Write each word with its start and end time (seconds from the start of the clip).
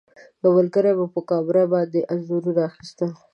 یو 0.41 0.49
ملګري 0.57 0.91
مو 0.97 1.05
په 1.13 1.21
کامره 1.29 1.63
باندې 1.73 2.07
انځورونه 2.11 2.61
اخیستل. 2.69 3.09